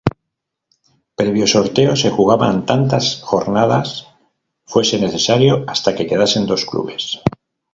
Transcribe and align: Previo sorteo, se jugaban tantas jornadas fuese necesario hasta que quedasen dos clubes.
Previo 1.19 1.45
sorteo, 1.53 1.95
se 1.95 2.09
jugaban 2.15 2.57
tantas 2.65 3.21
jornadas 3.21 4.07
fuese 4.65 4.95
necesario 4.97 5.53
hasta 5.67 5.93
que 5.95 6.07
quedasen 6.09 6.47
dos 6.51 6.65
clubes. 6.65 7.03